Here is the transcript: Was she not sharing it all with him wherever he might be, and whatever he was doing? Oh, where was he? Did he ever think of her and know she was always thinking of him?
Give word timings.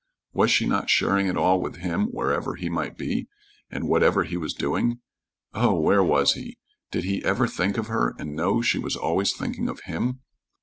Was 0.33 0.49
she 0.49 0.65
not 0.65 0.89
sharing 0.89 1.27
it 1.27 1.37
all 1.37 1.61
with 1.61 1.75
him 1.75 2.05
wherever 2.07 2.55
he 2.55 2.69
might 2.69 2.97
be, 2.97 3.27
and 3.69 3.87
whatever 3.87 4.23
he 4.23 4.35
was 4.35 4.55
doing? 4.55 4.99
Oh, 5.53 5.79
where 5.79 6.03
was 6.03 6.33
he? 6.33 6.57
Did 6.89 7.03
he 7.03 7.23
ever 7.23 7.45
think 7.47 7.77
of 7.77 7.85
her 7.85 8.15
and 8.17 8.35
know 8.35 8.63
she 8.63 8.79
was 8.79 8.95
always 8.95 9.31
thinking 9.31 9.69
of 9.69 9.81
him? 9.81 10.21